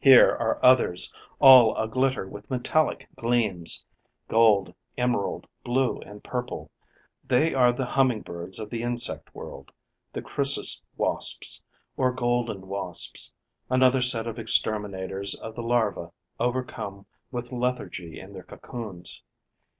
Here 0.00 0.30
are 0.34 0.58
others, 0.60 1.14
all 1.38 1.76
aglitter 1.76 2.28
with 2.28 2.50
metallic 2.50 3.06
gleams: 3.14 3.84
gold, 4.26 4.74
emerald, 4.98 5.46
blue 5.62 6.00
and 6.00 6.24
purple. 6.24 6.72
They 7.24 7.54
are 7.54 7.72
the 7.72 7.84
humming 7.86 8.22
birds 8.22 8.58
of 8.58 8.70
the 8.70 8.82
insect 8.82 9.32
world, 9.36 9.70
the 10.12 10.20
Chrysis 10.20 10.82
wasps, 10.96 11.62
or 11.96 12.10
Golden 12.10 12.66
Wasps, 12.66 13.32
another 13.70 14.02
set 14.02 14.26
of 14.26 14.36
exterminators 14.40 15.36
of 15.36 15.54
the 15.54 15.62
larvae 15.62 16.08
overcome 16.40 17.06
with 17.30 17.52
lethargy 17.52 18.18
in 18.18 18.32
their 18.32 18.42
cocoons. 18.42 19.22